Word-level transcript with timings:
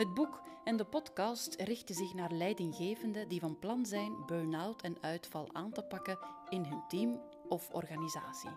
Het 0.00 0.14
boek 0.14 0.42
en 0.64 0.76
de 0.76 0.84
podcast 0.84 1.54
richten 1.54 1.94
zich 1.94 2.14
naar 2.14 2.32
leidinggevenden 2.32 3.28
die 3.28 3.40
van 3.40 3.58
plan 3.58 3.86
zijn 3.86 4.26
burn-out 4.26 4.82
en 4.82 4.96
uitval 5.00 5.54
aan 5.54 5.72
te 5.72 5.82
pakken 5.82 6.18
in 6.48 6.64
hun 6.64 6.82
team 6.88 7.20
of 7.48 7.70
organisatie. 7.70 8.50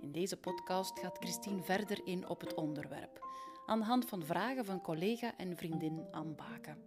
In 0.00 0.12
deze 0.12 0.36
podcast 0.36 0.98
gaat 0.98 1.18
Christine 1.18 1.62
verder 1.62 2.06
in 2.06 2.28
op 2.28 2.40
het 2.40 2.54
onderwerp, 2.54 3.26
aan 3.66 3.78
de 3.78 3.84
hand 3.84 4.08
van 4.08 4.24
vragen 4.24 4.64
van 4.64 4.80
collega 4.80 5.36
en 5.36 5.56
vriendin 5.56 6.06
Anne 6.10 6.34
Baken. 6.34 6.82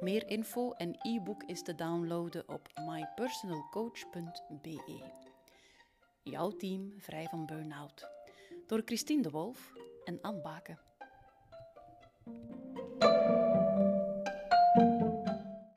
Meer 0.00 0.28
info 0.28 0.70
en 0.70 0.96
e-book 0.98 1.42
is 1.42 1.62
te 1.62 1.74
downloaden 1.74 2.48
op 2.48 2.68
mypersonalcoach.be. 2.86 5.02
Jouw 6.22 6.50
team 6.50 6.94
vrij 6.98 7.26
van 7.26 7.46
burn-out. 7.46 8.08
Door 8.66 8.82
Christine 8.84 9.22
de 9.22 9.30
Wolf 9.30 9.72
en 10.04 10.20
Anne 10.20 10.40
Baken. 10.40 10.78